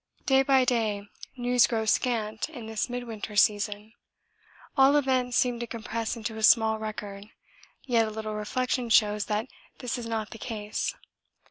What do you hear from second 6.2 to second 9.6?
a small record, yet a little reflection shows that